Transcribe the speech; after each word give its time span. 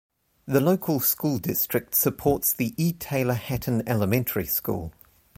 The 0.47 0.59
local 0.59 0.99
school 0.99 1.37
district 1.37 1.93
supports 1.93 2.53
the 2.53 2.73
E. 2.75 2.91
Taylor 2.93 3.35
Hatton 3.35 3.87
Elementary 3.87 4.47
School. 4.47 4.91